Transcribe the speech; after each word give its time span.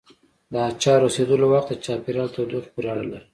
د 0.51 0.53
اچارو 0.69 1.03
رسېدلو 1.09 1.45
وخت 1.53 1.67
د 1.69 1.73
چاپېریال 1.85 2.29
تودوخې 2.35 2.69
پورې 2.73 2.87
اړه 2.93 3.03
لري. 3.11 3.27